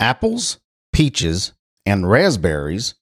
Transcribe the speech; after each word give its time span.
Apples, 0.00 0.58
peaches, 0.94 1.52
and 1.84 2.10
raspberries 2.10 2.94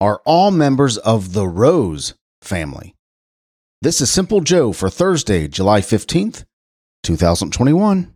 are 0.00 0.20
all 0.24 0.50
members 0.50 0.98
of 0.98 1.34
the 1.34 1.46
rose 1.46 2.14
family. 2.42 2.96
This 3.80 4.00
is 4.00 4.10
Simple 4.10 4.40
Joe 4.40 4.72
for 4.72 4.90
Thursday, 4.90 5.46
July 5.46 5.80
15th, 5.80 6.44
2021. 7.04 8.12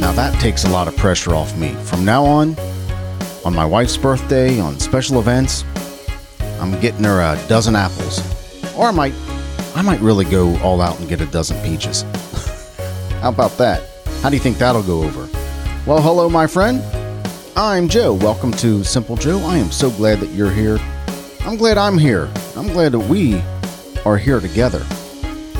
Now 0.00 0.10
that 0.14 0.36
takes 0.40 0.64
a 0.64 0.70
lot 0.70 0.88
of 0.88 0.96
pressure 0.96 1.32
off 1.32 1.56
me. 1.56 1.74
From 1.84 2.04
now 2.04 2.24
on, 2.24 2.56
on 3.44 3.54
my 3.54 3.64
wife's 3.64 3.96
birthday, 3.96 4.58
on 4.58 4.80
special 4.80 5.20
events, 5.20 5.64
I'm 6.60 6.78
getting 6.80 7.04
her 7.04 7.20
a 7.20 7.48
dozen 7.48 7.74
apples. 7.74 8.20
Or 8.76 8.86
I 8.86 8.90
might 8.90 9.14
I 9.74 9.82
might 9.82 10.00
really 10.00 10.26
go 10.26 10.58
all 10.58 10.80
out 10.80 11.00
and 11.00 11.08
get 11.08 11.20
a 11.22 11.26
dozen 11.26 11.60
peaches. 11.64 12.02
How 13.20 13.30
about 13.30 13.56
that? 13.56 13.82
How 14.20 14.28
do 14.28 14.36
you 14.36 14.42
think 14.42 14.58
that'll 14.58 14.82
go 14.82 15.02
over? 15.02 15.28
Well, 15.86 16.02
hello 16.02 16.28
my 16.28 16.46
friend. 16.46 16.82
I'm 17.56 17.88
Joe. 17.88 18.12
Welcome 18.12 18.52
to 18.52 18.84
Simple 18.84 19.16
Joe. 19.16 19.38
I 19.40 19.56
am 19.56 19.70
so 19.70 19.90
glad 19.90 20.20
that 20.20 20.30
you're 20.30 20.50
here. 20.50 20.78
I'm 21.40 21.56
glad 21.56 21.78
I'm 21.78 21.96
here. 21.96 22.30
I'm 22.56 22.68
glad 22.68 22.92
that 22.92 22.98
we 22.98 23.42
are 24.04 24.18
here 24.18 24.40
together. 24.40 24.84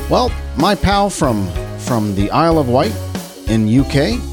Well, 0.07 0.31
my 0.55 0.75
pal 0.75 1.09
from 1.09 1.47
from 1.79 2.13
the 2.13 2.29
Isle 2.29 2.59
of 2.59 2.69
Wight 2.69 2.95
in 3.47 3.67
UK 3.67 4.30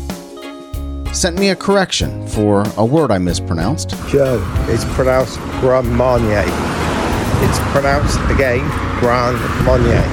sent 1.18 1.36
me 1.36 1.48
a 1.50 1.56
correction 1.56 2.24
for 2.28 2.62
a 2.76 2.84
word 2.84 3.10
I 3.10 3.18
mispronounced. 3.18 3.90
Joe, 4.06 4.40
it's 4.68 4.84
pronounced 4.94 5.36
Grand 5.58 5.90
Marnier. 5.90 6.44
It's 7.42 7.58
pronounced 7.72 8.20
again 8.30 8.60
Grand 9.00 9.36
Marnier. 9.64 10.04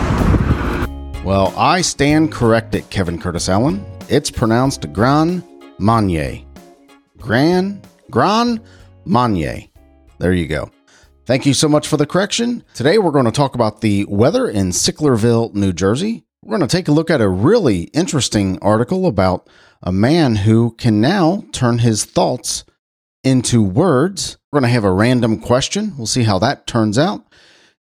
Well, 1.24 1.54
I 1.56 1.82
stand 1.82 2.32
corrected, 2.32 2.90
Kevin 2.90 3.22
Curtis 3.22 3.50
Allen. 3.50 3.86
It's 4.10 4.32
pronounced 4.32 4.92
Grand 4.94 5.44
Marnier. 5.78 6.42
Grand 7.20 7.88
Grand 8.10 8.62
Marnier. 9.06 9.60
There 10.18 10.34
you 10.34 10.48
go. 10.48 10.72
Thank 11.28 11.46
you 11.46 11.54
so 11.54 11.68
much 11.68 11.88
for 11.88 11.98
the 11.98 12.08
correction. 12.08 12.64
Today 12.74 12.98
we're 12.98 13.12
going 13.12 13.26
to 13.26 13.32
talk 13.32 13.54
about 13.54 13.82
the 13.82 14.06
weather 14.06 14.50
in 14.50 14.70
Sicklerville, 14.70 15.54
New 15.54 15.72
Jersey. 15.72 16.24
We're 16.46 16.60
going 16.60 16.70
to 16.70 16.78
take 16.78 16.88
a 16.88 16.92
look 16.92 17.10
at 17.10 17.22
a 17.22 17.28
really 17.28 17.86
interesting 17.86 18.60
article 18.62 19.08
about 19.08 19.50
a 19.82 19.92
man 19.92 20.36
who 20.36 20.76
can 20.78 21.02
now 21.02 21.44
turn 21.52 21.80
his 21.80 22.06
thoughts 22.06 22.64
into 23.24 23.64
words. 23.64 24.38
We're 24.52 24.60
going 24.60 24.70
to 24.70 24.74
have 24.74 24.84
a 24.84 24.92
random 24.92 25.40
question. 25.40 25.94
We'll 25.98 26.06
see 26.06 26.22
how 26.22 26.38
that 26.38 26.68
turns 26.68 27.00
out, 27.00 27.26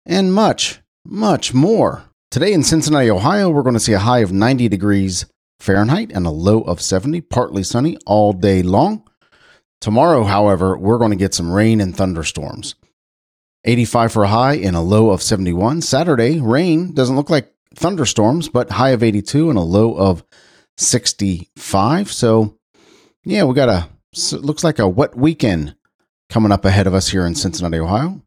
and 0.06 0.32
much, 0.32 0.80
much 1.04 1.56
more. 1.56 2.04
Today 2.30 2.54
in 2.54 2.62
Cincinnati, 2.62 3.10
Ohio, 3.10 3.50
we're 3.50 3.64
going 3.64 3.74
to 3.74 3.80
see 3.80 3.94
a 3.94 4.00
high 4.00 4.20
of 4.20 4.32
90 4.32 4.70
degrees 4.70 5.26
Fahrenheit 5.60 6.12
and 6.14 6.28
a 6.28 6.32
low 6.32 6.62
of 6.62 6.82
70, 6.82 7.20
partly 7.22 7.64
sunny 7.64 7.98
all 8.06 8.32
day 8.32 8.62
long. 8.62 9.10
Tomorrow, 9.80 10.26
however, 10.26 10.78
we're 10.78 11.00
going 11.00 11.10
to 11.10 11.18
get 11.18 11.34
some 11.34 11.52
rain 11.52 11.82
and 11.82 11.98
thunderstorms. 11.98 12.76
85 13.66 14.12
for 14.12 14.24
a 14.24 14.28
high 14.28 14.58
and 14.58 14.76
a 14.76 14.82
low 14.82 15.10
of 15.10 15.24
71. 15.24 15.82
Saturday, 15.82 16.40
rain 16.40 16.94
doesn't 16.94 17.16
look 17.16 17.32
like 17.32 17.51
thunderstorms, 17.76 18.50
but 18.50 18.72
high 18.72 18.90
of 18.90 19.04
82 19.04 19.50
and 19.50 19.58
a 19.58 19.64
low 19.64 19.96
of 19.96 20.24
65. 20.78 22.12
So, 22.12 22.58
yeah, 23.24 23.44
we 23.44 23.54
got 23.54 23.70
a 23.70 23.90
so 24.14 24.38
looks 24.38 24.64
like 24.64 24.80
a 24.80 24.90
wet 24.90 25.16
weekend 25.16 25.76
coming 26.30 26.52
up 26.52 26.66
ahead 26.66 26.88
of 26.88 26.94
us 26.94 27.10
here 27.10 27.26
in 27.26 27.36
Cincinnati, 27.36 27.80
Ohio. 27.80 28.22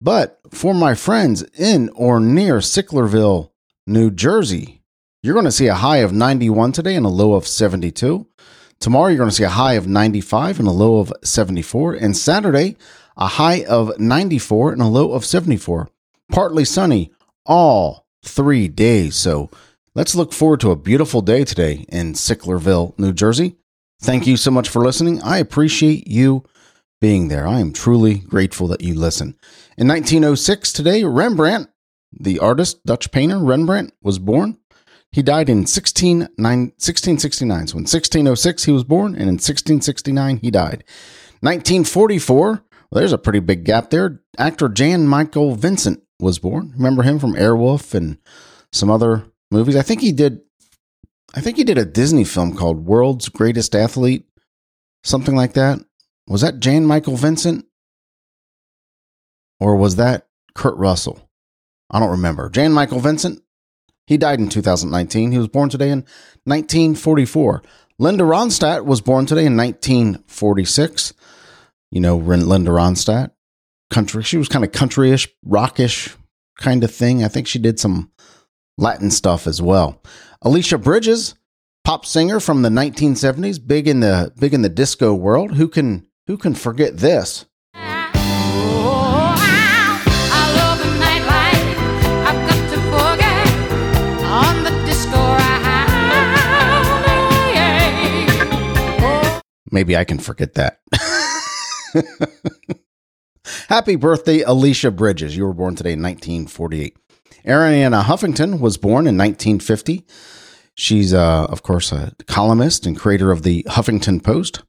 But 0.00 0.38
for 0.50 0.74
my 0.74 0.94
friends 0.94 1.42
in 1.58 1.90
or 1.94 2.20
near 2.20 2.58
Sicklerville, 2.58 3.50
New 3.86 4.10
Jersey, 4.10 4.82
you're 5.22 5.34
going 5.34 5.44
to 5.44 5.52
see 5.52 5.66
a 5.66 5.74
high 5.74 5.98
of 5.98 6.12
91 6.12 6.72
today 6.72 6.94
and 6.94 7.04
a 7.04 7.10
low 7.10 7.34
of 7.34 7.46
72. 7.46 8.26
Tomorrow, 8.80 9.08
you're 9.08 9.18
going 9.18 9.30
to 9.30 9.34
see 9.34 9.44
a 9.44 9.48
high 9.48 9.74
of 9.74 9.88
95 9.88 10.60
and 10.60 10.68
a 10.68 10.72
low 10.72 10.98
of 10.98 11.12
74. 11.24 11.94
And 11.94 12.16
Saturday, 12.16 12.76
a 13.16 13.26
high 13.26 13.64
of 13.64 13.98
94 13.98 14.72
and 14.72 14.82
a 14.82 14.86
low 14.86 15.12
of 15.12 15.24
74. 15.24 15.90
Partly 16.30 16.64
sunny 16.64 17.10
all 17.44 18.06
three 18.28 18.68
days. 18.68 19.16
So 19.16 19.50
let's 19.94 20.14
look 20.14 20.32
forward 20.32 20.60
to 20.60 20.70
a 20.70 20.76
beautiful 20.76 21.20
day 21.20 21.44
today 21.44 21.86
in 21.88 22.12
Sicklerville, 22.12 22.98
New 22.98 23.12
Jersey. 23.12 23.56
Thank 24.00 24.26
you 24.26 24.36
so 24.36 24.50
much 24.50 24.68
for 24.68 24.84
listening. 24.84 25.20
I 25.22 25.38
appreciate 25.38 26.06
you 26.06 26.44
being 27.00 27.28
there. 27.28 27.46
I 27.46 27.60
am 27.60 27.72
truly 27.72 28.18
grateful 28.18 28.68
that 28.68 28.80
you 28.80 28.94
listen. 28.94 29.36
In 29.76 29.88
1906, 29.88 30.72
today, 30.72 31.04
Rembrandt, 31.04 31.68
the 32.12 32.38
artist, 32.38 32.84
Dutch 32.84 33.10
painter 33.10 33.38
Rembrandt, 33.38 33.92
was 34.02 34.18
born. 34.18 34.58
He 35.10 35.22
died 35.22 35.48
in 35.48 35.66
16, 35.66 36.20
1669. 36.36 37.66
So 37.66 37.72
in 37.72 37.82
1606, 37.82 38.64
he 38.64 38.72
was 38.72 38.84
born, 38.84 39.12
and 39.14 39.22
in 39.22 39.36
1669, 39.36 40.38
he 40.38 40.50
died. 40.50 40.84
1944, 41.40 42.46
well, 42.46 42.62
there's 42.90 43.12
a 43.12 43.18
pretty 43.18 43.40
big 43.40 43.64
gap 43.64 43.90
there. 43.90 44.22
Actor 44.36 44.70
Jan 44.70 45.06
Michael 45.06 45.54
Vincent 45.54 46.02
was 46.20 46.38
born. 46.38 46.72
Remember 46.76 47.02
him 47.02 47.18
from 47.18 47.34
Airwolf 47.34 47.94
and 47.94 48.18
some 48.72 48.90
other 48.90 49.24
movies? 49.50 49.76
I 49.76 49.82
think 49.82 50.00
he 50.00 50.12
did 50.12 50.40
I 51.34 51.40
think 51.40 51.56
he 51.56 51.64
did 51.64 51.78
a 51.78 51.84
Disney 51.84 52.24
film 52.24 52.56
called 52.56 52.86
World's 52.86 53.28
Greatest 53.28 53.74
Athlete, 53.74 54.26
something 55.04 55.36
like 55.36 55.52
that. 55.52 55.78
Was 56.26 56.40
that 56.40 56.60
Jan 56.60 56.86
Michael 56.86 57.16
Vincent? 57.16 57.66
Or 59.60 59.76
was 59.76 59.96
that 59.96 60.28
Kurt 60.54 60.76
Russell? 60.76 61.28
I 61.90 62.00
don't 62.00 62.10
remember. 62.10 62.48
Jan 62.48 62.72
Michael 62.72 63.00
Vincent, 63.00 63.42
he 64.06 64.16
died 64.16 64.38
in 64.38 64.48
2019. 64.48 65.32
He 65.32 65.38
was 65.38 65.48
born 65.48 65.68
today 65.68 65.90
in 65.90 66.00
1944. 66.44 67.62
Linda 67.98 68.24
Ronstadt 68.24 68.84
was 68.84 69.00
born 69.00 69.26
today 69.26 69.46
in 69.46 69.56
1946. 69.56 71.12
You 71.90 72.00
know, 72.00 72.16
Linda 72.16 72.70
Ronstadt, 72.70 73.32
country. 73.90 74.22
She 74.22 74.36
was 74.36 74.48
kind 74.48 74.64
of 74.64 74.72
countryish, 74.72 75.28
rockish 75.44 76.14
kind 76.58 76.84
of 76.84 76.94
thing. 76.94 77.24
I 77.24 77.28
think 77.28 77.46
she 77.46 77.58
did 77.58 77.80
some 77.80 78.10
Latin 78.76 79.10
stuff 79.10 79.46
as 79.46 79.60
well. 79.60 80.02
Alicia 80.42 80.78
Bridges, 80.78 81.34
pop 81.84 82.06
singer 82.06 82.40
from 82.40 82.62
the 82.62 82.68
1970s, 82.68 83.64
big 83.64 83.88
in 83.88 84.00
the 84.00 84.32
big 84.38 84.54
in 84.54 84.62
the 84.62 84.68
disco 84.68 85.14
world. 85.14 85.54
Who 85.54 85.68
can 85.68 86.06
who 86.26 86.36
can 86.36 86.54
forget 86.54 86.98
this? 86.98 87.46
Maybe 99.70 99.96
I 99.96 100.04
can 100.04 100.18
forget 100.18 100.54
that. 100.54 100.80
Happy 103.68 103.96
birthday, 103.96 104.42
Alicia 104.42 104.90
Bridges. 104.90 105.36
You 105.36 105.46
were 105.46 105.54
born 105.54 105.74
today 105.74 105.92
in 105.92 106.02
1948. 106.02 106.96
Arianna 107.44 108.02
Huffington 108.04 108.60
was 108.60 108.76
born 108.76 109.06
in 109.06 109.16
1950. 109.16 110.04
She's, 110.74 111.12
uh, 111.12 111.44
of 111.46 111.62
course, 111.62 111.92
a 111.92 112.12
columnist 112.26 112.86
and 112.86 112.98
creator 112.98 113.30
of 113.30 113.42
the 113.42 113.64
Huffington 113.64 114.22
Post. 114.22 114.62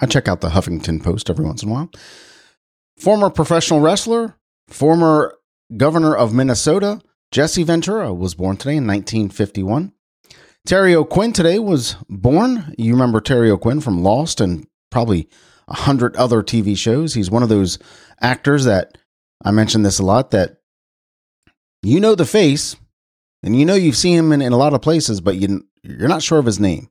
I 0.00 0.06
check 0.06 0.28
out 0.28 0.40
the 0.40 0.50
Huffington 0.50 1.02
Post 1.02 1.30
every 1.30 1.44
once 1.44 1.62
in 1.62 1.70
a 1.70 1.72
while. 1.72 1.90
Former 2.98 3.30
professional 3.30 3.80
wrestler, 3.80 4.36
former 4.68 5.34
governor 5.76 6.14
of 6.14 6.34
Minnesota, 6.34 7.00
Jesse 7.30 7.62
Ventura 7.62 8.12
was 8.14 8.34
born 8.34 8.56
today 8.56 8.76
in 8.76 8.86
1951. 8.86 9.92
Terry 10.66 10.94
O'Quinn 10.94 11.32
today 11.32 11.58
was 11.58 11.96
born. 12.08 12.74
You 12.76 12.92
remember 12.92 13.20
Terry 13.20 13.50
O'Quinn 13.50 13.80
from 13.80 14.02
Lost 14.02 14.40
and 14.40 14.66
probably 14.90 15.28
a 15.68 15.74
hundred 15.74 16.16
other 16.16 16.42
TV 16.42 16.76
shows. 16.76 17.14
He's 17.14 17.30
one 17.30 17.42
of 17.42 17.48
those 17.48 17.78
actors 18.20 18.64
that 18.64 18.98
I 19.44 19.50
mentioned 19.50 19.84
this 19.84 19.98
a 19.98 20.04
lot 20.04 20.30
that 20.30 20.58
you 21.82 22.00
know 22.00 22.14
the 22.14 22.24
face 22.24 22.76
and 23.42 23.56
you 23.56 23.64
know 23.64 23.74
you've 23.74 23.96
seen 23.96 24.18
him 24.18 24.32
in, 24.32 24.42
in 24.42 24.52
a 24.52 24.56
lot 24.56 24.74
of 24.74 24.82
places, 24.82 25.20
but 25.20 25.36
you, 25.36 25.66
you're 25.82 26.08
not 26.08 26.22
sure 26.22 26.38
of 26.38 26.46
his 26.46 26.58
name. 26.60 26.88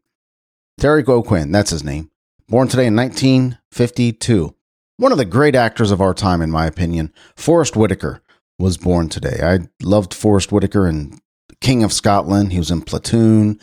Terry 0.80 1.04
O'Quinn, 1.08 1.52
that's 1.52 1.72
his 1.72 1.84
name. 1.84 2.12
Born 2.48 2.68
today 2.68 2.88
in 2.88 2.96
1952. 2.96 4.56
One 4.98 5.12
of 5.12 5.18
the 5.18 5.26
great 5.26 5.56
actors 5.56 5.92
of 5.92 6.00
our 6.02 6.14
time, 6.14 6.42
in 6.42 6.52
my 6.52 6.66
opinion. 6.66 7.12
Forest 7.36 7.76
Whitaker 7.76 8.22
was 8.60 8.78
born 8.78 9.10
today. 9.10 9.40
I 9.44 9.68
loved 9.84 10.14
Forest 10.14 10.52
Whitaker 10.52 10.88
in 10.88 11.20
King 11.60 11.84
of 11.84 11.92
Scotland. 11.92 12.52
He 12.52 12.60
was 12.60 12.72
in 12.72 12.82
Platoon. 12.82 13.60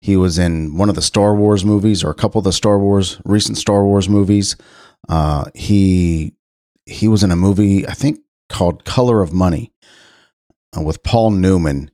He 0.00 0.16
was 0.16 0.38
in 0.38 0.76
one 0.76 0.88
of 0.88 0.94
the 0.94 1.02
Star 1.02 1.34
Wars 1.34 1.64
movies 1.64 2.04
or 2.04 2.10
a 2.10 2.14
couple 2.14 2.38
of 2.38 2.44
the 2.44 2.52
Star 2.52 2.78
Wars 2.78 3.20
recent 3.24 3.58
Star 3.58 3.84
Wars 3.84 4.08
movies. 4.08 4.56
Uh, 5.08 5.46
he 5.54 6.34
he 6.86 7.08
was 7.08 7.22
in 7.22 7.30
a 7.30 7.36
movie 7.36 7.86
I 7.86 7.92
think 7.92 8.20
called 8.48 8.84
Color 8.84 9.22
of 9.22 9.32
Money 9.32 9.72
uh, 10.76 10.82
with 10.82 11.02
Paul 11.02 11.30
Newman, 11.30 11.90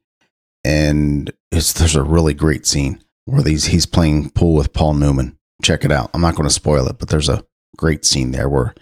and 0.65 1.33
there's 1.51 1.97
a 1.97 2.03
really 2.03 2.35
great 2.35 2.67
scene 2.67 3.03
where 3.25 3.43
he's 3.43 3.67
he's 3.67 3.87
playing 3.87 4.31
pool 4.31 4.55
with 4.55 4.73
Paul 4.73 4.95
Newman. 4.95 5.39
Check 5.63 5.85
it 5.85 5.93
out. 5.93 6.11
I'm 6.13 6.21
not 6.21 6.35
going 6.35 6.49
to 6.49 6.55
spoil 6.55 6.87
it, 6.89 6.99
but 6.99 7.09
there's 7.09 7.29
a 7.29 7.45
great 7.77 8.05
scene 8.05 8.33
there 8.33 8.49
where, 8.49 8.75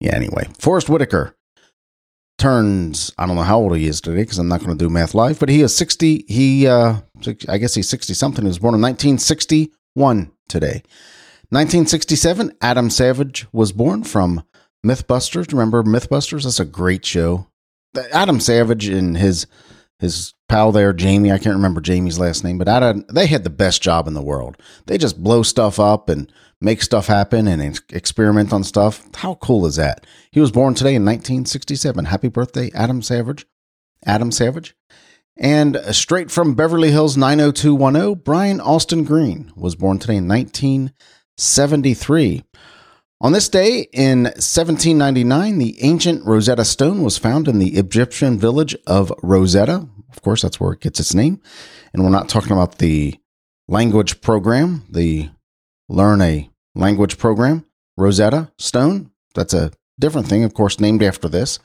yeah. 0.00 0.14
Anyway, 0.14 0.48
Forest 0.58 0.88
Whitaker 0.88 1.36
turns 2.38 3.12
I 3.16 3.26
don't 3.26 3.36
know 3.36 3.42
how 3.42 3.58
old 3.58 3.76
he 3.76 3.86
is 3.86 4.00
today 4.00 4.22
because 4.22 4.38
I'm 4.38 4.48
not 4.48 4.60
going 4.60 4.76
to 4.76 4.84
do 4.84 4.90
math 4.90 5.14
live, 5.14 5.38
but 5.38 5.48
he 5.48 5.62
is 5.62 5.74
60. 5.74 6.24
He 6.28 6.66
uh, 6.66 6.96
I 7.48 7.58
guess 7.58 7.74
he's 7.74 7.88
60 7.88 8.14
something. 8.14 8.44
He 8.44 8.48
was 8.48 8.58
born 8.58 8.74
in 8.74 8.80
1961 8.82 10.32
today. 10.48 10.82
1967, 11.50 12.56
Adam 12.60 12.90
Savage 12.90 13.46
was 13.52 13.70
born 13.70 14.02
from 14.02 14.42
Mythbusters. 14.86 15.52
Remember 15.52 15.82
Mythbusters? 15.82 16.44
That's 16.44 16.60
a 16.60 16.64
great 16.64 17.04
show. 17.04 17.48
Adam 18.12 18.40
Savage 18.40 18.88
and 18.88 19.16
his 19.16 19.46
his 19.98 20.34
pal 20.48 20.72
there, 20.72 20.92
Jamie. 20.92 21.32
I 21.32 21.38
can't 21.38 21.56
remember 21.56 21.80
Jamie's 21.80 22.18
last 22.18 22.44
name, 22.44 22.58
but 22.58 22.68
Adam, 22.68 23.06
they 23.10 23.26
had 23.26 23.44
the 23.44 23.50
best 23.50 23.80
job 23.82 24.06
in 24.06 24.12
the 24.14 24.22
world. 24.22 24.56
They 24.86 24.98
just 24.98 25.22
blow 25.22 25.42
stuff 25.42 25.80
up 25.80 26.10
and 26.10 26.30
make 26.60 26.82
stuff 26.82 27.06
happen 27.06 27.48
and 27.48 27.80
experiment 27.90 28.52
on 28.52 28.62
stuff. 28.64 29.02
How 29.14 29.36
cool 29.36 29.64
is 29.66 29.76
that? 29.76 30.04
He 30.30 30.40
was 30.40 30.50
born 30.50 30.74
today 30.74 30.94
in 30.94 31.04
1967. 31.04 32.04
Happy 32.04 32.28
birthday, 32.28 32.70
Adam 32.74 33.00
Savage. 33.02 33.46
Adam 34.04 34.30
Savage. 34.30 34.76
And 35.38 35.76
uh, 35.76 35.92
straight 35.92 36.30
from 36.30 36.54
Beverly 36.54 36.90
Hills 36.90 37.16
90210, 37.16 38.22
Brian 38.22 38.60
Austin 38.60 39.04
Green 39.04 39.50
was 39.54 39.74
born 39.74 39.98
today 39.98 40.16
in 40.16 40.28
1973. 40.28 42.44
On 43.18 43.32
this 43.32 43.48
day 43.48 43.88
in 43.94 44.24
1799, 44.24 45.56
the 45.56 45.82
ancient 45.82 46.22
Rosetta 46.26 46.66
Stone 46.66 47.02
was 47.02 47.16
found 47.16 47.48
in 47.48 47.58
the 47.58 47.76
Egyptian 47.78 48.38
village 48.38 48.76
of 48.86 49.10
Rosetta. 49.22 49.88
Of 50.10 50.20
course, 50.20 50.42
that's 50.42 50.60
where 50.60 50.72
it 50.72 50.80
gets 50.80 51.00
its 51.00 51.14
name. 51.14 51.40
And 51.94 52.04
we're 52.04 52.10
not 52.10 52.28
talking 52.28 52.52
about 52.52 52.76
the 52.76 53.18
language 53.68 54.20
program, 54.20 54.84
the 54.90 55.30
Learn 55.88 56.20
a 56.20 56.50
Language 56.74 57.16
program, 57.16 57.64
Rosetta 57.96 58.52
Stone. 58.58 59.10
That's 59.34 59.54
a 59.54 59.70
different 59.98 60.28
thing, 60.28 60.44
of 60.44 60.52
course, 60.52 60.78
named 60.78 61.02
after 61.02 61.26
this. 61.26 61.58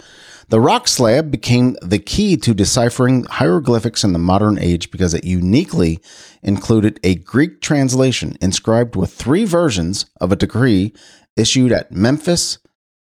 The 0.47 0.61
rock 0.61 0.87
slab 0.87 1.31
became 1.31 1.75
the 1.81 1.99
key 1.99 2.37
to 2.37 2.53
deciphering 2.53 3.23
hieroglyphics 3.25 4.03
in 4.03 4.13
the 4.13 4.19
modern 4.19 4.57
age 4.57 4.89
because 4.89 5.13
it 5.13 5.25
uniquely 5.25 5.99
included 6.41 6.99
a 7.03 7.15
Greek 7.15 7.61
translation 7.61 8.37
inscribed 8.41 8.95
with 8.95 9.13
three 9.13 9.45
versions 9.45 10.05
of 10.19 10.31
a 10.31 10.37
decree 10.37 10.93
issued 11.37 11.71
at 11.71 11.91
Memphis, 11.91 12.59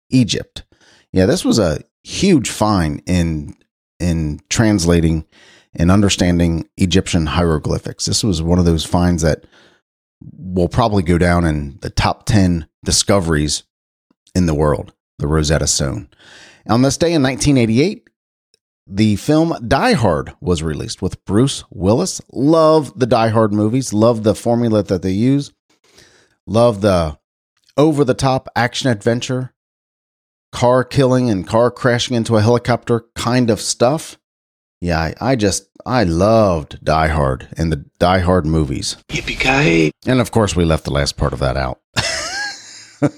Egypt. 0.10 0.64
Yeah, 1.12 1.26
this 1.26 1.44
was 1.44 1.60
a 1.60 1.84
huge 2.04 2.50
find 2.50 3.02
in 3.06 3.56
in 4.00 4.40
translating 4.50 5.26
and 5.76 5.92
understanding 5.92 6.68
Egyptian 6.78 7.28
hieroglyphics. 7.28 8.06
This 8.06 8.24
was 8.24 8.42
one 8.42 8.60
of 8.60 8.66
those 8.66 8.84
finds 8.84 9.22
that 9.22 9.46
will 10.38 10.68
probably 10.68 11.04
go 11.04 11.18
down 11.18 11.46
in 11.46 11.78
the 11.82 11.90
top 11.90 12.26
10 12.26 12.68
discoveries 12.84 13.64
in 14.36 14.48
the 14.48 14.56
world, 14.56 14.94
the 15.20 15.28
Rosetta 15.28 15.68
Stone. 15.68 16.10
On 16.68 16.82
this 16.82 16.98
day 16.98 17.14
in 17.14 17.24
1988, 17.24 18.08
the 18.88 19.16
film 19.16 19.56
Die 19.68 19.94
Hard 19.94 20.34
was 20.42 20.62
released 20.62 21.02
with 21.02 21.24
Bruce 21.26 21.64
Willis. 21.70 22.22
Love 22.32 22.98
the 23.00 23.06
Die 23.06 23.30
Hard 23.30 23.54
movies, 23.54 23.94
love 23.94 24.24
the 24.24 24.36
formula 24.36 24.84
that 24.84 25.02
they 25.02 25.12
use, 25.12 25.54
love 26.46 26.82
the 26.82 27.18
over 27.78 28.04
the 28.04 28.14
top 28.14 28.48
action 28.56 28.90
adventure, 28.90 29.54
car 30.52 30.84
killing 30.84 31.30
and 31.30 31.48
car 31.48 31.72
crashing 31.72 32.16
into 32.16 32.38
a 32.38 32.42
helicopter 32.42 33.06
kind 33.16 33.50
of 33.50 33.60
stuff. 33.62 34.18
Yeah, 34.80 35.00
I, 35.00 35.14
I 35.22 35.36
just 35.36 35.70
I 35.86 36.04
loved 36.04 36.84
Die 36.84 37.08
Hard 37.08 37.48
and 37.58 37.72
the 37.72 37.86
Die 38.00 38.20
Hard 38.20 38.46
movies. 38.46 38.98
Yippee 39.10 39.40
ki 39.40 39.92
And 40.06 40.20
of 40.20 40.32
course, 40.32 40.56
we 40.56 40.66
left 40.66 40.86
the 40.86 40.92
last 40.92 41.18
part 41.18 41.34
of 41.34 41.40
that 41.40 41.58
out. 41.58 41.80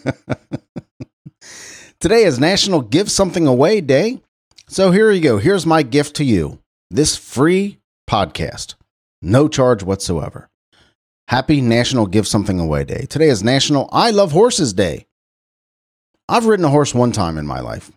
Today 1.99 2.23
is 2.23 2.39
National 2.39 2.81
Give 2.81 3.09
Something 3.09 3.47
Away 3.47 3.79
Day. 3.79 4.21
So 4.67 4.91
here 4.91 5.11
you 5.11 5.21
go. 5.21 5.37
Here's 5.37 5.65
my 5.65 5.83
gift 5.83 6.15
to 6.17 6.23
you 6.23 6.59
this 6.89 7.15
free 7.15 7.79
podcast, 8.09 8.75
no 9.21 9.47
charge 9.47 9.83
whatsoever. 9.83 10.49
Happy 11.33 11.61
National 11.61 12.05
Give 12.05 12.27
Something 12.27 12.59
Away 12.59 12.83
Day. 12.83 13.07
Today 13.09 13.27
is 13.27 13.41
National 13.41 13.89
I 13.91 14.11
Love 14.11 14.33
Horses 14.33 14.71
Day. 14.71 15.07
I've 16.29 16.45
ridden 16.45 16.63
a 16.63 16.69
horse 16.69 16.93
one 16.93 17.11
time 17.11 17.39
in 17.39 17.47
my 17.47 17.59
life. 17.59 17.91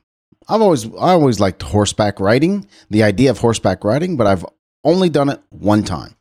I've 0.49 0.63
always 0.63 0.87
I 0.87 1.11
always 1.11 1.39
liked 1.39 1.61
horseback 1.61 2.19
riding, 2.19 2.67
the 2.89 3.03
idea 3.03 3.29
of 3.29 3.41
horseback 3.41 3.85
riding, 3.85 4.17
but 4.17 4.27
I've 4.27 4.47
only 4.85 5.11
done 5.11 5.29
it 5.29 5.43
one 5.51 5.85
time. 5.85 6.17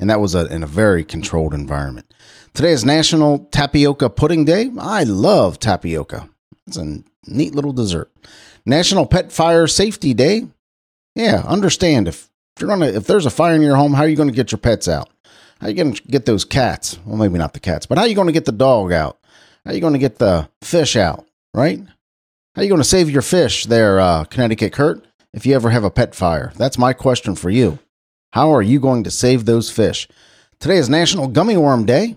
And 0.00 0.10
that 0.10 0.18
was 0.18 0.34
a, 0.34 0.52
in 0.52 0.64
a 0.64 0.66
very 0.66 1.04
controlled 1.04 1.54
environment. 1.54 2.12
Today 2.52 2.72
is 2.72 2.84
National 2.84 3.48
Tapioca 3.52 4.10
Pudding 4.10 4.44
Day. 4.44 4.72
I 4.76 5.04
love 5.04 5.60
tapioca. 5.60 6.28
It's 6.66 6.78
a 6.78 6.98
neat 7.28 7.54
little 7.54 7.72
dessert. 7.72 8.10
National 8.64 9.06
Pet 9.06 9.30
Fire 9.30 9.68
Safety 9.68 10.14
Day. 10.14 10.48
Yeah, 11.14 11.44
understand 11.46 12.08
if 12.08 12.28
you're 12.58 12.68
gonna 12.68 12.86
if 12.86 13.06
there's 13.06 13.24
a 13.24 13.30
fire 13.30 13.54
in 13.54 13.62
your 13.62 13.76
home, 13.76 13.94
how 13.94 14.02
are 14.02 14.08
you 14.08 14.16
gonna 14.16 14.32
get 14.32 14.50
your 14.50 14.58
pets 14.58 14.88
out? 14.88 15.08
How 15.60 15.68
you 15.68 15.74
going 15.74 15.94
to 15.94 16.02
get 16.02 16.26
those 16.26 16.44
cats? 16.44 16.98
Well, 17.06 17.16
maybe 17.16 17.38
not 17.38 17.54
the 17.54 17.60
cats, 17.60 17.86
but 17.86 17.98
how 17.98 18.04
you 18.04 18.14
going 18.14 18.26
to 18.26 18.32
get 18.32 18.44
the 18.44 18.52
dog 18.52 18.92
out? 18.92 19.18
How 19.64 19.72
you 19.72 19.80
going 19.80 19.94
to 19.94 19.98
get 19.98 20.18
the 20.18 20.48
fish 20.62 20.96
out, 20.96 21.26
right? 21.54 21.80
How 22.54 22.62
you 22.62 22.68
going 22.68 22.80
to 22.80 22.84
save 22.84 23.10
your 23.10 23.22
fish 23.22 23.64
there, 23.66 23.98
uh, 23.98 24.24
Connecticut 24.24 24.72
Kurt, 24.72 25.04
if 25.32 25.46
you 25.46 25.54
ever 25.54 25.70
have 25.70 25.84
a 25.84 25.90
pet 25.90 26.14
fire? 26.14 26.52
That's 26.56 26.78
my 26.78 26.92
question 26.92 27.34
for 27.34 27.50
you. 27.50 27.78
How 28.32 28.52
are 28.52 28.62
you 28.62 28.78
going 28.80 29.02
to 29.04 29.10
save 29.10 29.44
those 29.44 29.70
fish? 29.70 30.08
Today 30.60 30.76
is 30.76 30.88
National 30.88 31.26
Gummy 31.26 31.56
Worm 31.56 31.86
Day. 31.86 32.16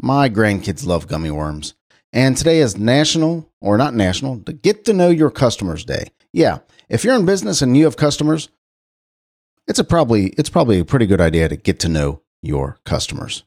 My 0.00 0.28
grandkids 0.28 0.86
love 0.86 1.08
gummy 1.08 1.30
worms. 1.30 1.74
And 2.12 2.36
today 2.36 2.58
is 2.58 2.76
National, 2.76 3.48
or 3.60 3.76
not 3.76 3.94
National, 3.94 4.38
to 4.40 4.52
Get 4.52 4.84
to 4.84 4.92
Know 4.92 5.10
Your 5.10 5.30
Customers 5.30 5.84
Day. 5.84 6.08
Yeah, 6.32 6.58
if 6.88 7.04
you're 7.04 7.14
in 7.14 7.26
business 7.26 7.62
and 7.62 7.76
you 7.76 7.84
have 7.84 7.96
customers, 7.96 8.48
it's 9.66 9.78
a 9.78 9.84
probably 9.84 10.28
it's 10.30 10.50
probably 10.50 10.80
a 10.80 10.84
pretty 10.84 11.06
good 11.06 11.20
idea 11.20 11.48
to 11.48 11.56
get 11.56 11.80
to 11.80 11.88
know 11.88 12.21
your 12.42 12.78
customers. 12.84 13.44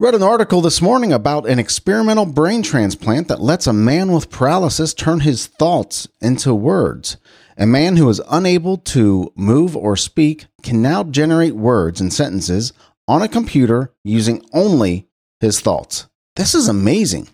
Read 0.00 0.14
an 0.14 0.22
article 0.22 0.60
this 0.60 0.82
morning 0.82 1.12
about 1.12 1.48
an 1.48 1.60
experimental 1.60 2.26
brain 2.26 2.64
transplant 2.64 3.28
that 3.28 3.40
lets 3.40 3.68
a 3.68 3.72
man 3.72 4.10
with 4.10 4.30
paralysis 4.30 4.92
turn 4.92 5.20
his 5.20 5.46
thoughts 5.46 6.08
into 6.20 6.52
words. 6.52 7.16
A 7.56 7.66
man 7.66 7.96
who 7.96 8.08
is 8.08 8.20
unable 8.28 8.76
to 8.78 9.32
move 9.36 9.76
or 9.76 9.96
speak 9.96 10.46
can 10.62 10.82
now 10.82 11.04
generate 11.04 11.54
words 11.54 12.00
and 12.00 12.12
sentences 12.12 12.72
on 13.06 13.22
a 13.22 13.28
computer 13.28 13.94
using 14.02 14.44
only 14.52 15.06
his 15.38 15.60
thoughts. 15.60 16.08
This 16.34 16.56
is 16.56 16.66
amazing. 16.66 17.28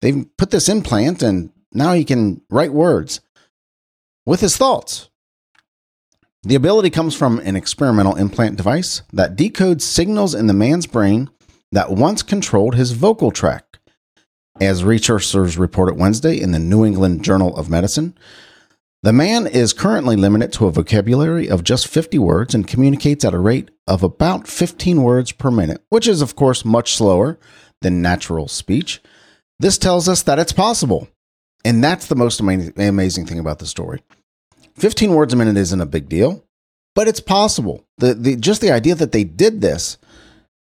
They've 0.00 0.26
put 0.36 0.52
this 0.52 0.68
implant 0.68 1.22
and 1.24 1.50
now 1.72 1.94
he 1.94 2.04
can 2.04 2.40
write 2.48 2.72
words 2.72 3.20
with 4.24 4.40
his 4.40 4.56
thoughts. 4.56 5.10
The 6.46 6.54
ability 6.54 6.90
comes 6.90 7.16
from 7.16 7.40
an 7.40 7.56
experimental 7.56 8.14
implant 8.14 8.56
device 8.56 9.02
that 9.12 9.34
decodes 9.34 9.80
signals 9.80 10.32
in 10.32 10.46
the 10.46 10.52
man's 10.52 10.86
brain 10.86 11.28
that 11.72 11.90
once 11.90 12.22
controlled 12.22 12.76
his 12.76 12.92
vocal 12.92 13.32
tract. 13.32 13.80
As 14.60 14.84
researchers 14.84 15.58
reported 15.58 15.98
Wednesday 15.98 16.40
in 16.40 16.52
the 16.52 16.60
New 16.60 16.84
England 16.84 17.24
Journal 17.24 17.56
of 17.56 17.68
Medicine, 17.68 18.16
the 19.02 19.12
man 19.12 19.48
is 19.48 19.72
currently 19.72 20.14
limited 20.14 20.52
to 20.52 20.66
a 20.66 20.70
vocabulary 20.70 21.50
of 21.50 21.64
just 21.64 21.88
50 21.88 22.16
words 22.20 22.54
and 22.54 22.68
communicates 22.68 23.24
at 23.24 23.34
a 23.34 23.40
rate 23.40 23.72
of 23.88 24.04
about 24.04 24.46
15 24.46 25.02
words 25.02 25.32
per 25.32 25.50
minute, 25.50 25.82
which 25.88 26.06
is, 26.06 26.22
of 26.22 26.36
course, 26.36 26.64
much 26.64 26.94
slower 26.94 27.40
than 27.82 28.00
natural 28.00 28.46
speech. 28.46 29.02
This 29.58 29.78
tells 29.78 30.08
us 30.08 30.22
that 30.22 30.38
it's 30.38 30.52
possible. 30.52 31.08
And 31.64 31.82
that's 31.82 32.06
the 32.06 32.14
most 32.14 32.38
amazing 32.38 33.26
thing 33.26 33.40
about 33.40 33.58
the 33.58 33.66
story. 33.66 34.00
15 34.76 35.14
words 35.14 35.32
a 35.32 35.36
minute 35.36 35.56
isn't 35.56 35.80
a 35.80 35.86
big 35.86 36.08
deal, 36.08 36.44
but 36.94 37.08
it's 37.08 37.20
possible. 37.20 37.84
The, 37.98 38.14
the 38.14 38.36
just 38.36 38.60
the 38.60 38.70
idea 38.70 38.94
that 38.94 39.12
they 39.12 39.24
did 39.24 39.60
this 39.60 39.98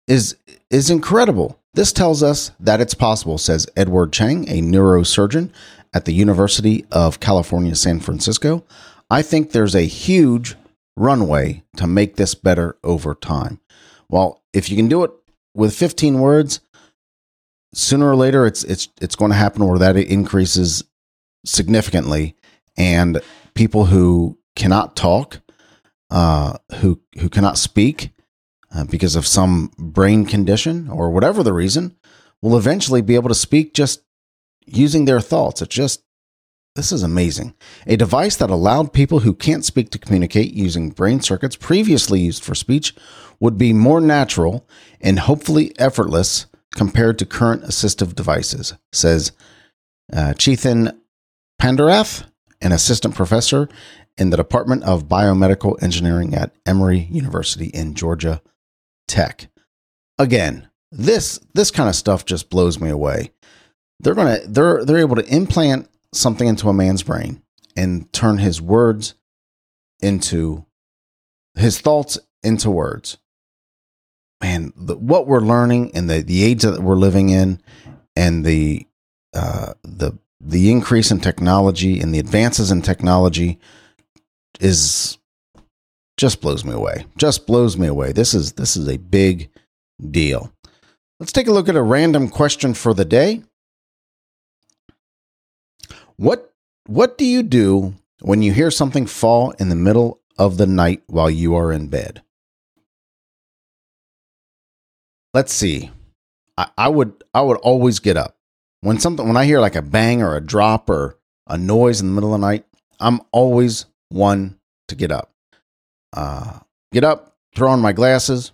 is 0.07 0.35
is 0.69 0.89
incredible. 0.89 1.59
This 1.73 1.93
tells 1.93 2.23
us 2.23 2.51
that 2.59 2.81
it's 2.81 2.95
possible, 2.95 3.37
says 3.37 3.67
Edward 3.75 4.11
Chang, 4.11 4.49
a 4.49 4.61
neurosurgeon 4.61 5.51
at 5.93 6.05
the 6.05 6.13
University 6.13 6.85
of 6.91 7.19
California, 7.19 7.75
San 7.75 7.99
Francisco. 7.99 8.65
I 9.09 9.21
think 9.21 9.51
there's 9.51 9.75
a 9.75 9.81
huge 9.81 10.55
runway 10.97 11.63
to 11.77 11.87
make 11.87 12.15
this 12.15 12.35
better 12.35 12.77
over 12.83 13.15
time. 13.15 13.59
Well, 14.09 14.41
if 14.53 14.69
you 14.69 14.75
can 14.75 14.87
do 14.87 15.03
it 15.03 15.11
with 15.55 15.75
15 15.75 16.19
words, 16.19 16.59
sooner 17.73 18.09
or 18.09 18.15
later 18.15 18.47
it's 18.47 18.63
it's 18.63 18.89
it's 18.99 19.15
going 19.15 19.31
to 19.31 19.37
happen 19.37 19.65
where 19.65 19.79
that 19.79 19.95
increases 19.95 20.83
significantly 21.45 22.35
and 22.77 23.21
people 23.59 23.87
who 23.87 24.39
cannot 24.55 24.95
talk, 24.95 25.41
uh, 26.11 26.57
who 26.75 27.01
who 27.19 27.27
cannot 27.27 27.57
speak 27.57 28.11
uh, 28.73 28.85
because 28.85 29.17
of 29.17 29.27
some 29.27 29.69
brain 29.77 30.25
condition 30.25 30.87
or 30.87 31.09
whatever 31.11 31.43
the 31.43 31.51
reason, 31.51 31.93
will 32.41 32.57
eventually 32.57 33.01
be 33.01 33.15
able 33.15 33.27
to 33.27 33.35
speak 33.35 33.73
just 33.73 34.01
using 34.65 35.03
their 35.03 35.19
thoughts. 35.19 35.61
It's 35.61 35.75
just 35.75 36.03
this 36.77 36.93
is 36.93 37.03
amazing. 37.03 37.53
A 37.85 37.97
device 37.97 38.37
that 38.37 38.49
allowed 38.49 38.93
people 38.93 39.19
who 39.19 39.33
can't 39.33 39.65
speak 39.65 39.89
to 39.89 39.99
communicate 39.99 40.53
using 40.53 40.91
brain 40.91 41.19
circuits 41.19 41.57
previously 41.57 42.21
used 42.21 42.45
for 42.45 42.55
speech 42.55 42.95
would 43.41 43.57
be 43.57 43.73
more 43.73 43.99
natural 43.99 44.65
and 45.01 45.19
hopefully 45.19 45.77
effortless 45.77 46.45
compared 46.73 47.19
to 47.19 47.25
current 47.25 47.63
assistive 47.63 48.15
devices, 48.15 48.75
says 48.93 49.33
uh, 50.13 50.33
Chetan 50.37 50.97
Pandarinath, 51.61 52.23
an 52.61 52.71
assistant 52.71 53.15
professor 53.15 53.69
in 54.17 54.29
the 54.29 54.37
Department 54.37 54.83
of 54.83 55.07
Biomedical 55.07 55.81
Engineering 55.81 56.35
at 56.35 56.53
Emory 56.65 57.07
University 57.11 57.67
in 57.67 57.93
Georgia 57.93 58.41
Tech. 59.07 59.49
Again, 60.17 60.69
this 60.91 61.39
this 61.53 61.71
kind 61.71 61.87
of 61.87 61.95
stuff 61.95 62.25
just 62.25 62.49
blows 62.49 62.79
me 62.79 62.89
away. 62.89 63.31
They're 63.99 64.15
gonna 64.15 64.39
they're 64.45 64.83
they're 64.83 64.97
able 64.97 65.15
to 65.15 65.33
implant 65.33 65.89
something 66.13 66.47
into 66.47 66.69
a 66.69 66.73
man's 66.73 67.03
brain 67.03 67.41
and 67.75 68.11
turn 68.11 68.39
his 68.39 68.61
words 68.61 69.15
into 70.01 70.65
his 71.55 71.79
thoughts 71.79 72.17
into 72.43 72.71
words. 72.71 73.17
Man, 74.41 74.71
the, 74.75 74.95
what 74.95 75.27
we're 75.27 75.41
learning 75.41 75.91
and 75.93 76.09
the 76.09 76.21
the 76.21 76.43
age 76.43 76.63
that 76.63 76.81
we're 76.81 76.95
living 76.95 77.29
in, 77.29 77.61
and 78.15 78.45
the 78.45 78.87
uh, 79.33 79.73
the 79.83 80.17
the 80.41 80.71
increase 80.71 81.11
in 81.11 81.19
technology 81.19 81.99
and 81.99 82.13
the 82.13 82.19
advances 82.19 82.71
in 82.71 82.81
technology 82.81 83.59
is 84.59 85.17
just 86.17 86.41
blows 86.41 86.65
me 86.65 86.73
away. 86.73 87.05
Just 87.17 87.47
blows 87.47 87.77
me 87.77 87.87
away. 87.87 88.11
This 88.11 88.33
is 88.33 88.53
this 88.53 88.75
is 88.75 88.87
a 88.87 88.97
big 88.97 89.49
deal. 90.11 90.51
Let's 91.19 91.31
take 91.31 91.47
a 91.47 91.51
look 91.51 91.67
at 91.69 91.75
a 91.75 91.81
random 91.81 92.29
question 92.29 92.73
for 92.73 92.93
the 92.93 93.05
day. 93.05 93.43
What 96.15 96.53
what 96.87 97.17
do 97.17 97.25
you 97.25 97.43
do 97.43 97.95
when 98.21 98.41
you 98.41 98.51
hear 98.51 98.71
something 98.71 99.05
fall 99.05 99.51
in 99.51 99.69
the 99.69 99.75
middle 99.75 100.21
of 100.37 100.57
the 100.57 100.67
night 100.67 101.03
while 101.07 101.29
you 101.29 101.55
are 101.55 101.71
in 101.71 101.87
bed? 101.87 102.21
Let's 105.33 105.53
see. 105.53 105.91
I, 106.57 106.69
I 106.77 106.89
would 106.89 107.23
I 107.33 107.41
would 107.41 107.57
always 107.57 107.99
get 107.99 108.17
up. 108.17 108.38
When 108.81 108.99
something 108.99 109.27
when 109.27 109.37
I 109.37 109.45
hear 109.45 109.59
like 109.59 109.75
a 109.75 109.81
bang 109.81 110.21
or 110.21 110.35
a 110.35 110.41
drop 110.41 110.89
or 110.89 111.17
a 111.47 111.57
noise 111.57 111.99
in 111.99 112.07
the 112.07 112.13
middle 112.13 112.33
of 112.33 112.39
the 112.39 112.47
night, 112.47 112.65
I'm 112.99 113.21
always 113.31 113.85
one 114.09 114.57
to 114.87 114.95
get 114.95 115.11
up. 115.11 115.31
Uh, 116.13 116.59
get 116.91 117.03
up, 117.03 117.35
throw 117.55 117.69
on 117.71 117.81
my 117.81 117.91
glasses, 117.91 118.51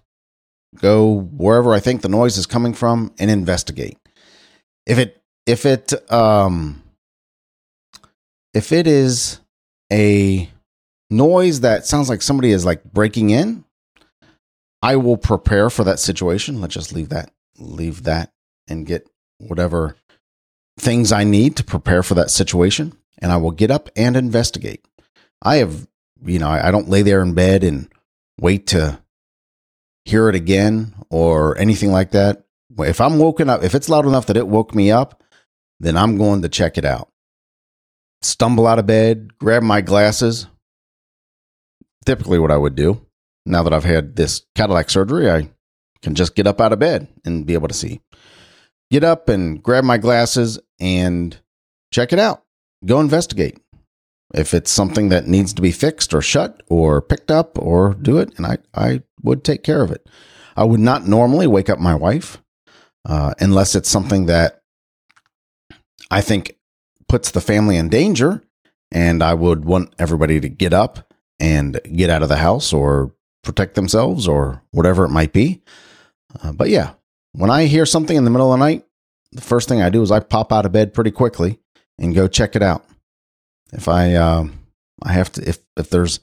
go 0.79 1.21
wherever 1.37 1.73
I 1.73 1.79
think 1.79 2.01
the 2.01 2.09
noise 2.09 2.37
is 2.37 2.45
coming 2.45 2.73
from, 2.73 3.13
and 3.19 3.29
investigate. 3.29 3.97
If 4.85 4.97
it 4.97 5.21
if 5.45 5.65
it 5.65 5.93
um 6.11 6.83
if 8.53 8.71
it 8.71 8.87
is 8.87 9.39
a 9.91 10.49
noise 11.09 11.61
that 11.61 11.85
sounds 11.85 12.09
like 12.09 12.21
somebody 12.21 12.51
is 12.51 12.65
like 12.65 12.83
breaking 12.83 13.29
in, 13.29 13.63
I 14.81 14.95
will 14.95 15.17
prepare 15.17 15.69
for 15.69 15.83
that 15.83 15.99
situation. 15.99 16.61
Let's 16.61 16.73
just 16.73 16.93
leave 16.93 17.09
that 17.09 17.31
leave 17.57 18.03
that 18.03 18.31
and 18.67 18.85
get 18.85 19.07
whatever 19.37 19.95
things 20.77 21.11
I 21.11 21.23
need 21.23 21.55
to 21.57 21.63
prepare 21.63 22.03
for 22.03 22.15
that 22.15 22.31
situation, 22.31 22.97
and 23.19 23.31
I 23.31 23.37
will 23.37 23.51
get 23.51 23.71
up 23.71 23.89
and 23.95 24.15
investigate. 24.15 24.85
I 25.41 25.57
have, 25.57 25.87
you 26.23 26.39
know, 26.39 26.49
I, 26.49 26.71
don't 26.71 26.89
lay 26.89 27.01
there 27.01 27.21
in 27.21 27.33
bed 27.33 27.63
and 27.63 27.87
wait 28.39 28.67
to 28.67 28.99
hear 30.05 30.29
it 30.29 30.35
again 30.35 30.95
or 31.09 31.57
anything 31.57 31.91
like 31.91 32.11
that. 32.11 32.45
If 32.79 32.99
I'm 32.99 33.19
woken 33.19 33.49
up, 33.49 33.63
if 33.63 33.75
it's 33.75 33.89
loud 33.89 34.05
enough 34.05 34.25
that 34.25 34.37
it 34.37 34.47
woke 34.47 34.75
me 34.75 34.91
up, 34.91 35.23
then 35.79 35.95
I'm 35.95 36.17
going 36.17 36.41
to 36.41 36.49
check 36.49 36.77
it 36.77 36.85
out. 36.85 37.09
Stumble 38.21 38.67
out 38.67 38.79
of 38.79 38.85
bed, 38.85 39.37
grab 39.37 39.63
my 39.63 39.81
glasses. 39.81 40.47
Typically, 42.05 42.39
what 42.39 42.51
I 42.51 42.57
would 42.57 42.75
do 42.75 43.05
now 43.45 43.63
that 43.63 43.73
I've 43.73 43.83
had 43.83 44.15
this 44.15 44.45
cataract 44.55 44.91
surgery, 44.91 45.29
I 45.29 45.49
can 46.01 46.15
just 46.15 46.35
get 46.35 46.47
up 46.47 46.59
out 46.59 46.73
of 46.73 46.79
bed 46.79 47.07
and 47.23 47.45
be 47.45 47.53
able 47.53 47.67
to 47.67 47.73
see. 47.73 48.01
Get 48.91 49.03
up 49.03 49.29
and 49.29 49.61
grab 49.61 49.83
my 49.83 49.97
glasses 49.97 50.59
and 50.79 51.37
check 51.91 52.13
it 52.13 52.19
out. 52.19 52.43
Go 52.85 52.99
investigate. 52.99 53.59
If 54.33 54.53
it's 54.53 54.71
something 54.71 55.09
that 55.09 55.27
needs 55.27 55.53
to 55.53 55.61
be 55.61 55.71
fixed 55.71 56.13
or 56.13 56.21
shut 56.21 56.61
or 56.67 57.01
picked 57.01 57.31
up 57.31 57.57
or 57.57 57.93
do 57.93 58.17
it, 58.17 58.33
and 58.37 58.45
I, 58.45 58.57
I 58.73 59.03
would 59.21 59.43
take 59.43 59.63
care 59.63 59.81
of 59.81 59.91
it. 59.91 60.07
I 60.57 60.63
would 60.63 60.79
not 60.79 61.07
normally 61.07 61.47
wake 61.47 61.69
up 61.69 61.79
my 61.79 61.95
wife 61.95 62.41
uh, 63.07 63.33
unless 63.39 63.75
it's 63.75 63.89
something 63.89 64.25
that 64.25 64.61
I 66.11 66.21
think 66.21 66.55
puts 67.07 67.31
the 67.31 67.41
family 67.41 67.77
in 67.77 67.89
danger. 67.89 68.41
And 68.91 69.23
I 69.23 69.33
would 69.33 69.65
want 69.65 69.93
everybody 69.99 70.39
to 70.39 70.47
get 70.47 70.73
up 70.73 71.13
and 71.39 71.79
get 71.95 72.09
out 72.09 72.23
of 72.23 72.29
the 72.29 72.37
house 72.37 72.71
or 72.71 73.13
protect 73.43 73.75
themselves 73.75 74.27
or 74.27 74.61
whatever 74.71 75.05
it 75.05 75.09
might 75.09 75.33
be. 75.33 75.61
Uh, 76.41 76.51
but 76.51 76.69
yeah, 76.69 76.93
when 77.37 77.49
I 77.49 77.65
hear 77.65 77.85
something 77.85 78.15
in 78.15 78.23
the 78.23 78.31
middle 78.31 78.53
of 78.53 78.59
the 78.59 78.65
night, 78.65 78.85
the 79.31 79.41
first 79.41 79.67
thing 79.67 79.81
I 79.81 79.89
do 79.89 80.01
is 80.01 80.11
I 80.11 80.19
pop 80.19 80.53
out 80.53 80.65
of 80.65 80.71
bed 80.71 80.93
pretty 80.93 81.11
quickly 81.11 81.59
and 81.99 82.15
go 82.15 82.27
check 82.27 82.55
it 82.55 82.63
out. 82.63 82.85
If 83.73 83.87
I 83.87 84.13
uh, 84.13 84.47
I 85.03 85.11
have 85.11 85.31
to 85.33 85.47
if 85.47 85.59
if 85.77 85.89
there's 85.89 86.19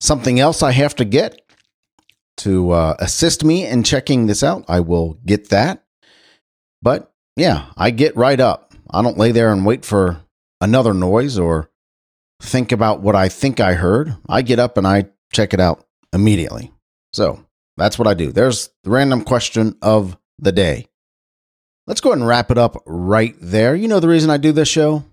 something 0.00 0.40
else 0.40 0.62
I 0.62 0.72
have 0.72 0.96
to 0.96 1.04
get 1.04 1.40
to 2.38 2.72
uh, 2.72 2.96
assist 2.98 3.44
me 3.44 3.66
in 3.66 3.82
checking 3.82 4.26
this 4.26 4.42
out, 4.42 4.64
I 4.68 4.80
will 4.80 5.18
get 5.24 5.50
that. 5.50 5.84
But 6.82 7.12
yeah, 7.36 7.66
I 7.76 7.90
get 7.90 8.16
right 8.16 8.38
up. 8.38 8.74
I 8.90 9.02
don't 9.02 9.18
lay 9.18 9.32
there 9.32 9.52
and 9.52 9.64
wait 9.64 9.84
for 9.84 10.20
another 10.60 10.94
noise 10.94 11.38
or 11.38 11.70
think 12.42 12.72
about 12.72 13.00
what 13.00 13.14
I 13.14 13.28
think 13.28 13.60
I 13.60 13.74
heard. 13.74 14.16
I 14.28 14.42
get 14.42 14.58
up 14.58 14.76
and 14.76 14.86
I 14.86 15.06
check 15.32 15.54
it 15.54 15.60
out 15.60 15.86
immediately. 16.12 16.72
So 17.12 17.44
that's 17.76 17.98
what 17.98 18.08
I 18.08 18.14
do. 18.14 18.32
There's 18.32 18.70
the 18.84 18.90
random 18.90 19.22
question 19.22 19.76
of 19.80 20.16
the 20.38 20.52
day. 20.52 20.86
Let's 21.86 22.00
go 22.00 22.10
ahead 22.10 22.18
and 22.18 22.28
wrap 22.28 22.50
it 22.50 22.58
up 22.58 22.82
right 22.86 23.34
there. 23.40 23.74
You 23.74 23.88
know 23.88 24.00
the 24.00 24.08
reason 24.08 24.30
I 24.30 24.38
do 24.38 24.52
this 24.52 24.68
show? 24.68 25.04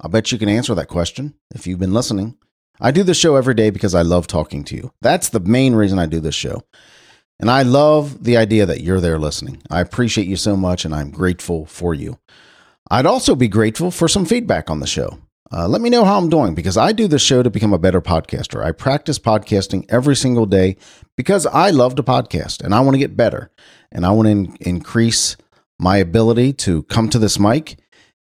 I 0.00 0.08
bet 0.08 0.32
you 0.32 0.38
can 0.38 0.48
answer 0.48 0.74
that 0.74 0.88
question 0.88 1.34
if 1.54 1.66
you've 1.66 1.78
been 1.78 1.94
listening. 1.94 2.36
I 2.80 2.90
do 2.90 3.02
this 3.02 3.16
show 3.16 3.36
every 3.36 3.54
day 3.54 3.70
because 3.70 3.94
I 3.94 4.02
love 4.02 4.26
talking 4.26 4.64
to 4.64 4.76
you. 4.76 4.92
That's 5.00 5.30
the 5.30 5.40
main 5.40 5.74
reason 5.74 5.98
I 5.98 6.06
do 6.06 6.20
this 6.20 6.34
show. 6.34 6.62
And 7.38 7.50
I 7.50 7.62
love 7.62 8.24
the 8.24 8.36
idea 8.36 8.66
that 8.66 8.80
you're 8.80 9.00
there 9.00 9.18
listening. 9.18 9.62
I 9.70 9.80
appreciate 9.80 10.26
you 10.26 10.36
so 10.36 10.56
much 10.56 10.84
and 10.84 10.94
I'm 10.94 11.10
grateful 11.10 11.66
for 11.66 11.94
you. 11.94 12.18
I'd 12.90 13.06
also 13.06 13.34
be 13.34 13.48
grateful 13.48 13.90
for 13.90 14.08
some 14.08 14.24
feedback 14.24 14.70
on 14.70 14.80
the 14.80 14.86
show. 14.86 15.18
Uh, 15.52 15.68
let 15.68 15.80
me 15.80 15.90
know 15.90 16.04
how 16.04 16.18
I'm 16.18 16.28
doing 16.28 16.54
because 16.54 16.76
I 16.76 16.92
do 16.92 17.06
this 17.06 17.22
show 17.22 17.42
to 17.42 17.50
become 17.50 17.72
a 17.72 17.78
better 17.78 18.00
podcaster. 18.00 18.64
I 18.64 18.72
practice 18.72 19.18
podcasting 19.18 19.86
every 19.88 20.16
single 20.16 20.46
day 20.46 20.76
because 21.16 21.46
I 21.46 21.70
love 21.70 21.94
to 21.96 22.02
podcast 22.02 22.62
and 22.62 22.74
I 22.74 22.80
want 22.80 22.94
to 22.94 22.98
get 22.98 23.16
better 23.16 23.50
and 23.92 24.04
I 24.04 24.10
want 24.10 24.26
to 24.26 24.32
in- 24.32 24.56
increase 24.60 25.36
my 25.78 25.98
ability 25.98 26.52
to 26.54 26.82
come 26.84 27.08
to 27.10 27.18
this 27.18 27.38
mic 27.38 27.78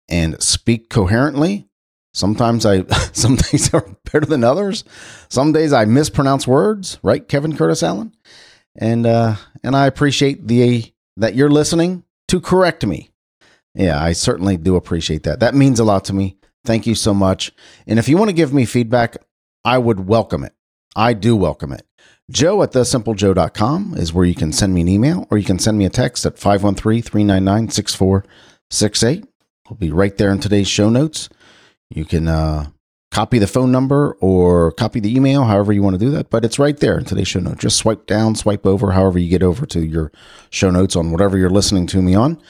and 0.10 0.42
speak 0.42 0.90
coherently. 0.90 1.68
Sometimes 2.14 2.66
I 2.66 2.84
some 3.12 3.36
days 3.36 3.74
are 3.74 3.86
better 4.12 4.26
than 4.26 4.44
others. 4.44 4.84
Some 5.30 5.52
days 5.52 5.72
I 5.72 5.86
mispronounce 5.86 6.48
words, 6.48 6.98
right, 7.04 7.28
Kevin 7.28 7.56
Curtis 7.56 7.84
Allen? 7.84 8.14
And 8.76 9.06
uh 9.06 9.36
and 9.64 9.76
I 9.76 9.86
appreciate 9.86 10.48
the 10.48 10.92
that 11.18 11.36
you're 11.36 11.50
listening 11.50 12.04
to 12.30 12.42
correct 12.42 12.86
me. 12.86 13.12
Yeah, 13.76 14.02
I 14.02 14.14
certainly 14.14 14.58
do 14.58 14.76
appreciate 14.76 15.24
that. 15.24 15.40
That 15.40 15.54
means 15.56 15.80
a 15.80 15.84
lot 15.84 16.06
to 16.06 16.14
me. 16.14 16.38
Thank 16.66 16.88
you 16.88 16.96
so 16.96 17.14
much. 17.14 17.52
And 17.88 18.00
if 18.00 18.08
you 18.08 18.18
want 18.18 18.30
to 18.30 18.36
give 18.36 18.54
me 18.54 18.66
feedback, 18.66 19.18
I 19.66 19.78
would 19.78 20.08
welcome 20.08 20.44
it. 20.44 20.54
I 20.96 21.14
do 21.14 21.36
welcome 21.36 21.72
it. 21.72 21.86
Joe 22.32 22.64
at 22.64 22.72
thesimplejoe.com 22.72 23.96
is 23.98 24.14
where 24.14 24.26
you 24.26 24.36
can 24.36 24.54
send 24.54 24.74
me 24.74 24.82
an 24.82 24.88
email 24.88 25.28
or 25.30 25.38
you 25.38 25.44
can 25.44 25.60
send 25.60 25.78
me 25.78 25.86
a 25.86 25.90
text 25.90 26.26
at 26.26 26.40
513 26.40 27.02
399 27.02 27.70
6468. 27.70 29.26
I'll 29.70 29.76
be 29.76 29.92
right 29.92 30.18
there 30.18 30.32
in 30.32 30.40
today's 30.40 30.68
show 30.68 30.90
notes. 30.90 31.30
You 31.90 32.06
can 32.06 32.28
uh, 32.28 32.68
copy 33.12 33.40
the 33.40 33.48
phone 33.48 33.72
number 33.72 34.18
or 34.20 34.72
copy 34.72 35.00
the 35.00 35.16
email, 35.16 35.44
however 35.44 35.74
you 35.74 35.84
want 35.84 35.96
to 35.96 36.06
do 36.06 36.12
that, 36.12 36.30
but 36.30 36.44
it's 36.46 36.60
right 36.60 36.78
there 36.78 36.98
in 36.98 37.06
today's 37.06 37.28
show 37.28 37.40
notes. 37.40 37.62
Just 37.62 37.78
swipe 37.78 38.06
down, 38.08 38.36
swipe 38.36 38.66
over, 38.66 38.92
however 38.92 39.20
you 39.20 39.30
get 39.30 39.44
over 39.44 39.66
to 39.68 39.86
your 39.86 40.12
show 40.50 40.72
notes 40.72 40.96
on 40.96 41.12
whatever 41.12 41.38
you're 41.38 41.50
listening 41.50 41.88
to 41.88 42.02
me 42.02 42.16
on. 42.16 42.42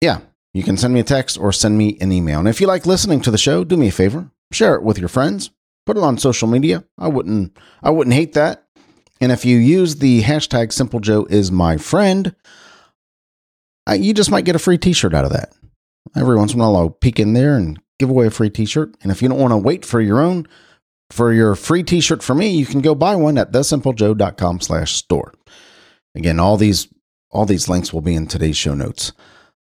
Yeah, 0.00 0.20
you 0.56 0.62
can 0.62 0.76
send 0.76 0.94
me 0.94 1.00
a 1.00 1.04
text 1.04 1.38
or 1.38 1.52
send 1.52 1.76
me 1.76 1.98
an 2.00 2.12
email. 2.12 2.38
And 2.38 2.48
if 2.48 2.60
you 2.60 2.66
like 2.66 2.86
listening 2.86 3.20
to 3.22 3.30
the 3.30 3.38
show, 3.38 3.64
do 3.64 3.76
me 3.76 3.88
a 3.88 3.92
favor, 3.92 4.30
share 4.52 4.74
it 4.74 4.82
with 4.82 4.98
your 4.98 5.08
friends, 5.08 5.50
put 5.84 5.96
it 5.96 6.02
on 6.02 6.18
social 6.18 6.48
media. 6.48 6.84
I 6.98 7.08
wouldn't 7.08 7.56
I 7.82 7.90
wouldn't 7.90 8.14
hate 8.14 8.32
that. 8.34 8.64
And 9.20 9.32
if 9.32 9.44
you 9.44 9.56
use 9.56 9.96
the 9.96 10.22
hashtag 10.22 10.72
Simple 10.72 11.00
Joe 11.00 11.26
is 11.28 11.50
my 11.50 11.76
friend, 11.76 12.34
I, 13.86 13.94
you 13.94 14.12
just 14.12 14.30
might 14.30 14.44
get 14.44 14.56
a 14.56 14.58
free 14.58 14.78
T-shirt 14.78 15.14
out 15.14 15.24
of 15.24 15.32
that. 15.32 15.52
Every 16.16 16.36
once 16.36 16.52
in 16.52 16.60
a 16.60 16.62
while, 16.62 16.76
I'll 16.76 16.90
peek 16.90 17.18
in 17.18 17.32
there 17.32 17.56
and 17.56 17.80
give 17.98 18.10
away 18.10 18.26
a 18.26 18.30
free 18.30 18.50
T-shirt. 18.50 18.94
And 19.02 19.10
if 19.10 19.22
you 19.22 19.28
don't 19.28 19.38
want 19.38 19.52
to 19.52 19.58
wait 19.58 19.84
for 19.84 20.00
your 20.00 20.20
own, 20.20 20.46
for 21.10 21.32
your 21.32 21.54
free 21.54 21.82
T-shirt 21.82 22.22
for 22.22 22.34
me, 22.34 22.50
you 22.50 22.66
can 22.66 22.80
go 22.80 22.94
buy 22.94 23.16
one 23.16 23.38
at 23.38 23.52
thesimplejoe.com 23.52 24.60
slash 24.60 24.92
store. 24.94 25.32
Again, 26.14 26.40
all 26.40 26.56
these 26.56 26.88
all 27.30 27.44
these 27.44 27.68
links 27.68 27.92
will 27.92 28.00
be 28.00 28.14
in 28.14 28.26
today's 28.26 28.56
show 28.56 28.74
notes. 28.74 29.12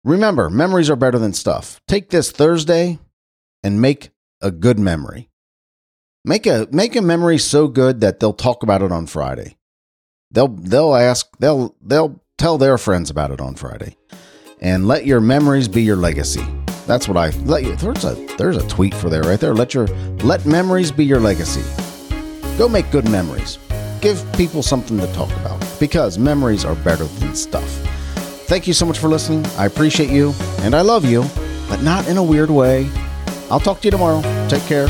Remember, 0.05 0.49
memories 0.49 0.89
are 0.89 0.97
better 0.97 1.19
than 1.19 1.35
stuff. 1.35 1.81
Take 1.87 2.11
this 2.11 2.31
Thursday 2.31 2.99
and 3.63 3.81
make 3.81 4.11
a 4.41 4.51
good 4.51 4.79
memory. 4.79 5.29
Make 6.25 6.47
a 6.47 6.69
make 6.71 6.97
a 6.97 7.03
memory 7.03 7.39
so 7.39 7.69
good 7.69 8.01
that 8.01 8.21
they'll 8.21 8.33
talk 8.33 8.63
about 8.63 8.83
it 8.83 8.93
on 8.93 9.07
Friday. 9.07 9.57
They'll 10.31 10.49
they'll 10.49 10.95
ask 10.95 11.27
they'll 11.39 11.75
they'll 11.83 12.23
tell 12.39 12.59
their 12.59 12.79
friends 12.79 13.11
about 13.11 13.31
it 13.31 13.41
on 13.41 13.55
Friday. 13.55 13.97
And 14.61 14.87
let 14.87 15.07
your 15.07 15.21
memories 15.21 15.69
be 15.69 15.83
your 15.83 15.97
legacy. 15.97 16.45
That's 16.87 17.07
what 17.09 17.17
I 17.17 17.31
let 17.45 17.65
you. 17.65 17.77
There's 17.77 18.05
a 18.05 18.15
there's 18.37 18.57
a 18.57 18.69
tweet 18.69 18.95
for 18.95 19.09
there 19.11 19.23
right 19.23 19.41
there. 19.41 19.55
Let 19.55 19.75
your 19.75 19.87
let 20.25 20.45
memories 20.47 20.91
be 20.91 21.05
your 21.05 21.21
legacy. 21.21 21.63
Go 22.59 22.69
make 22.69 22.91
good 22.91 23.09
memories. 23.11 23.59
Give 24.01 24.23
people 24.35 24.63
something 24.63 24.99
to 24.99 25.13
talk 25.13 25.31
about 25.37 25.63
because 25.79 26.19
memories 26.19 26.65
are 26.65 26.75
better 26.77 27.05
than 27.05 27.35
stuff. 27.35 27.90
Thank 28.51 28.67
you 28.67 28.73
so 28.73 28.85
much 28.85 28.99
for 28.99 29.07
listening. 29.07 29.47
I 29.57 29.67
appreciate 29.67 30.11
you 30.11 30.35
and 30.63 30.75
I 30.75 30.81
love 30.81 31.05
you, 31.05 31.25
but 31.69 31.85
not 31.85 32.09
in 32.09 32.17
a 32.17 32.23
weird 32.23 32.51
way. 32.51 32.91
I'll 33.49 33.61
talk 33.61 33.81
to 33.83 33.87
you 33.87 33.93
tomorrow. 33.93 34.23
Take 34.49 34.65
care. 34.65 34.89